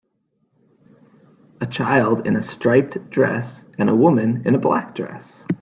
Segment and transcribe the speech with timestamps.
[1.61, 5.45] A child in a striped dress and a woman in a black dress.